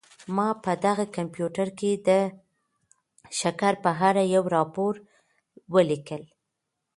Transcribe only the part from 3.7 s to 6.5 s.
په اړه یو راپور ولیکلی.